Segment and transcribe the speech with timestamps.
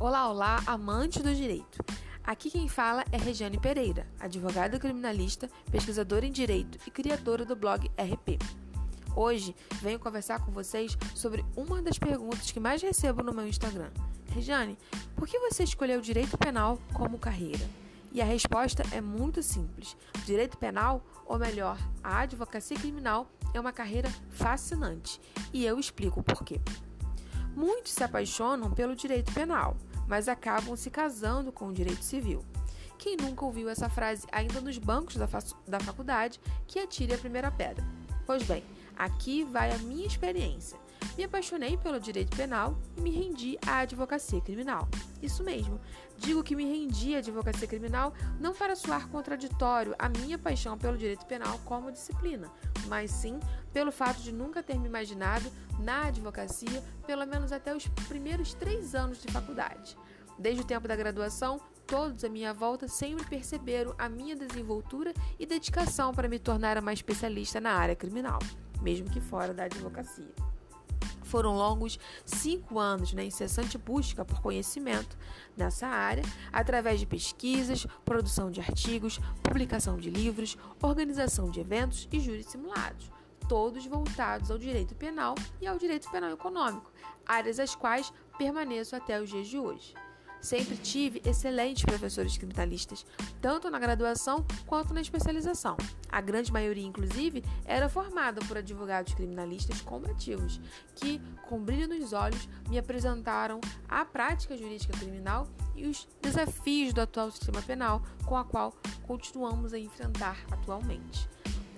[0.00, 1.78] Olá, olá, amante do direito.
[2.24, 7.86] Aqui quem fala é Regiane Pereira, advogada criminalista, pesquisadora em direito e criadora do blog
[7.98, 8.38] RP.
[9.14, 13.90] Hoje venho conversar com vocês sobre uma das perguntas que mais recebo no meu Instagram.
[14.30, 14.78] Regiane,
[15.14, 17.68] por que você escolheu o direito penal como carreira?
[18.10, 19.98] E a resposta é muito simples.
[20.24, 25.20] Direito penal, ou melhor, a advocacia criminal, é uma carreira fascinante.
[25.52, 26.58] E eu explico o porquê.
[27.54, 29.76] Muitos se apaixonam pelo direito penal,
[30.10, 32.44] mas acabam se casando com o direito civil.
[32.98, 35.28] Quem nunca ouviu essa frase ainda nos bancos da,
[35.68, 37.84] da faculdade, que atire a primeira pedra?
[38.26, 38.64] Pois bem,
[39.00, 40.78] aqui vai a minha experiência.
[41.16, 44.86] Me apaixonei pelo direito penal e me rendi à advocacia criminal.
[45.22, 45.80] Isso mesmo,
[46.18, 50.98] digo que me rendi à advocacia criminal não para soar contraditório a minha paixão pelo
[50.98, 52.50] direito penal como disciplina,
[52.86, 53.40] mas sim
[53.72, 58.94] pelo fato de nunca ter me imaginado na advocacia, pelo menos até os primeiros três
[58.94, 59.96] anos de faculdade.
[60.38, 65.46] Desde o tempo da graduação, todos à minha volta sempre perceberam a minha desenvoltura e
[65.46, 68.38] dedicação para me tornar uma especialista na área criminal,
[68.80, 70.34] mesmo que fora da advocacia.
[71.22, 75.16] Foram longos cinco anos na incessante busca por conhecimento
[75.56, 82.18] nessa área, através de pesquisas, produção de artigos, publicação de livros, organização de eventos e
[82.18, 83.12] júris simulados,
[83.48, 86.90] todos voltados ao direito penal e ao direito penal econômico,
[87.24, 89.94] áreas as quais permaneço até os dias de hoje.
[90.40, 93.04] Sempre tive excelentes professores criminalistas,
[93.40, 95.76] tanto na graduação quanto na especialização.
[96.08, 100.60] A grande maioria, inclusive, era formada por advogados criminalistas combativos,
[100.96, 107.00] que, com brilho nos olhos, me apresentaram a prática jurídica criminal e os desafios do
[107.00, 108.74] atual sistema penal, com a qual
[109.06, 111.28] continuamos a enfrentar atualmente.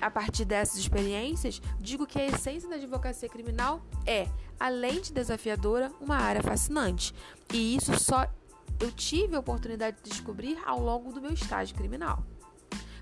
[0.00, 5.92] A partir dessas experiências, digo que a essência da advocacia criminal é, além de desafiadora,
[6.00, 7.14] uma área fascinante.
[7.52, 8.26] E isso só
[8.80, 12.24] eu tive a oportunidade de descobrir ao longo do meu estágio criminal.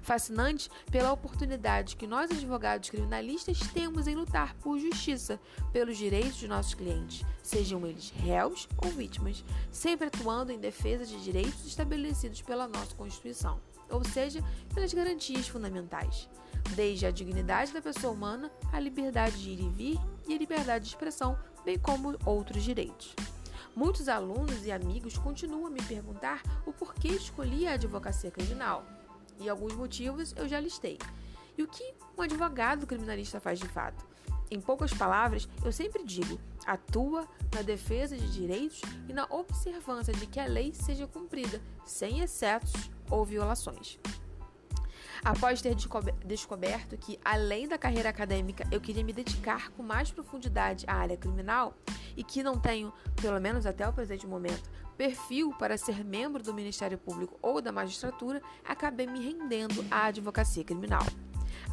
[0.02, 5.38] Fascinante pela oportunidade que nós, advogados criminalistas, temos em lutar por justiça,
[5.72, 11.22] pelos direitos de nossos clientes, sejam eles réus ou vítimas, sempre atuando em defesa de
[11.22, 13.60] direitos estabelecidos pela nossa Constituição,
[13.90, 14.42] ou seja,
[14.74, 16.28] pelas garantias fundamentais,
[16.74, 20.84] desde a dignidade da pessoa humana, a liberdade de ir e vir e a liberdade
[20.84, 23.14] de expressão, bem como outros direitos.
[23.74, 28.84] Muitos alunos e amigos continuam a me perguntar o porquê escolhi a advocacia criminal.
[29.38, 30.98] E alguns motivos eu já listei.
[31.56, 34.04] E o que um advogado criminalista faz de fato?
[34.50, 40.26] Em poucas palavras, eu sempre digo: atua na defesa de direitos e na observância de
[40.26, 43.98] que a lei seja cumprida, sem excessos ou violações.
[45.22, 45.76] Após ter
[46.24, 51.16] descoberto que, além da carreira acadêmica, eu queria me dedicar com mais profundidade à área
[51.16, 51.76] criminal
[52.16, 56.52] e que não tenho, pelo menos até o presente momento, perfil para ser membro do
[56.52, 61.04] Ministério Público ou da magistratura, acabei me rendendo à advocacia criminal.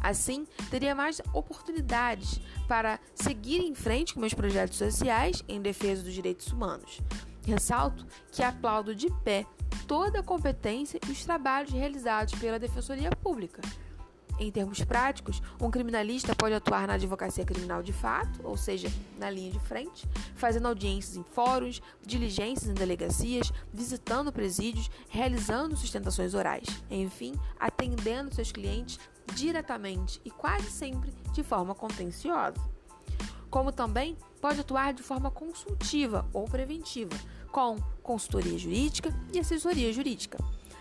[0.02, 6.14] Assim, teria mais oportunidades para seguir em frente com meus projetos sociais em defesa dos
[6.14, 7.00] direitos humanos.
[7.44, 9.46] Ressalto que aplaudo de pé
[9.86, 13.62] toda a competência e os trabalhos realizados pela Defensoria Pública.
[14.38, 18.88] Em termos práticos, um criminalista pode atuar na advocacia criminal de fato, ou seja,
[19.18, 26.34] na linha de frente, fazendo audiências em fóruns, diligências em delegacias, visitando presídios, realizando sustentações
[26.34, 29.00] orais, enfim, atendendo seus clientes
[29.34, 32.58] diretamente e quase sempre de forma contenciosa.
[33.50, 37.16] Como também pode atuar de forma consultiva ou preventiva,
[37.50, 40.38] com consultoria jurídica e assessoria jurídica,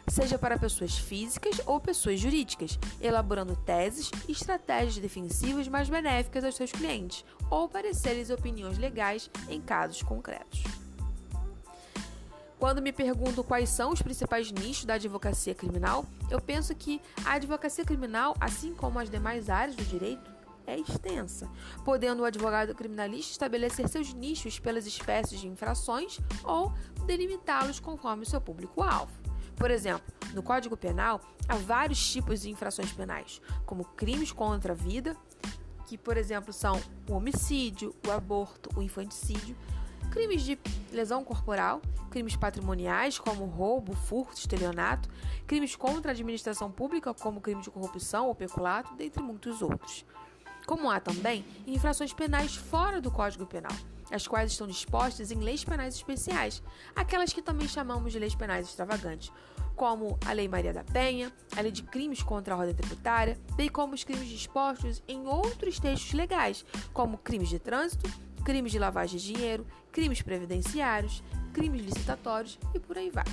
[0.09, 6.55] seja para pessoas físicas ou pessoas jurídicas, elaborando teses e estratégias defensivas mais benéficas aos
[6.55, 10.63] seus clientes, ou pareceres e opiniões legais em casos concretos.
[12.59, 17.33] Quando me pergunto quais são os principais nichos da advocacia criminal, eu penso que a
[17.33, 21.47] advocacia criminal, assim como as demais áreas do direito, é extensa,
[21.85, 26.73] podendo o advogado criminalista estabelecer seus nichos pelas espécies de infrações ou
[27.05, 29.26] delimitá-los conforme seu público-alvo.
[29.57, 31.19] Por exemplo, no Código Penal
[31.49, 35.17] há vários tipos de infrações penais, como crimes contra a vida,
[35.87, 39.55] que, por exemplo, são o homicídio, o aborto, o infanticídio,
[40.11, 40.59] crimes de
[40.91, 41.81] lesão corporal,
[42.11, 45.09] crimes patrimoniais, como roubo, furto, estelionato,
[45.47, 50.05] crimes contra a administração pública, como crime de corrupção ou peculato, dentre muitos outros.
[50.65, 53.71] Como há também infrações penais fora do Código Penal,
[54.11, 56.61] as quais estão dispostas em leis penais especiais,
[56.95, 59.31] aquelas que também chamamos de leis penais extravagantes,
[59.75, 63.69] como a Lei Maria da Penha, a Lei de Crimes contra a Ordem Tributária, bem
[63.69, 68.09] como os crimes dispostos em outros textos legais, como crimes de trânsito
[68.47, 71.21] crimes de lavagem de dinheiro, crimes previdenciários,
[71.51, 73.25] crimes licitatórios e por aí vai.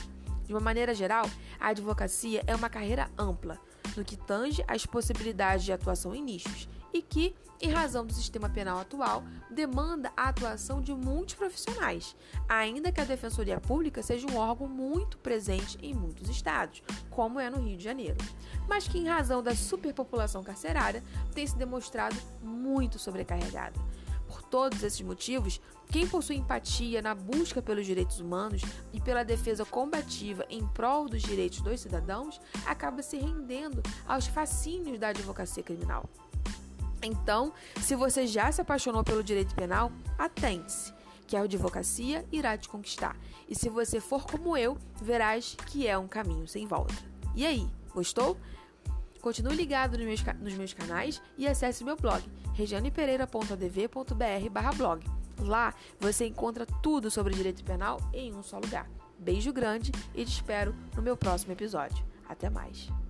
[0.44, 1.30] De uma maneira geral,
[1.60, 3.60] a advocacia é uma carreira ampla,
[3.96, 8.48] no que tange às possibilidades de atuação em nichos e que, em razão do sistema
[8.48, 12.16] penal atual, demanda a atuação de muitos profissionais,
[12.48, 17.50] ainda que a Defensoria Pública seja um órgão muito presente em muitos estados, como é
[17.50, 18.18] no Rio de Janeiro,
[18.68, 21.02] mas que, em razão da superpopulação carcerária,
[21.34, 23.78] tem se demonstrado muito sobrecarregada.
[24.28, 28.62] Por todos esses motivos, quem possui empatia na busca pelos direitos humanos
[28.92, 34.98] e pela defesa combativa em prol dos direitos dos cidadãos acaba se rendendo aos fascínios
[34.98, 36.08] da advocacia criminal.
[37.04, 40.92] Então, se você já se apaixonou pelo direito penal, atente-se,
[41.26, 43.16] que a advocacia irá te conquistar.
[43.48, 46.94] E se você for como eu, verás que é um caminho sem volta.
[47.34, 48.36] E aí, gostou?
[49.20, 52.22] Continue ligado nos meus, nos meus canais e acesse meu blog,
[52.52, 55.06] regianepereira.adv.br blog.
[55.40, 58.88] Lá você encontra tudo sobre direito penal em um só lugar.
[59.18, 62.04] Beijo grande e te espero no meu próximo episódio.
[62.28, 63.03] Até mais!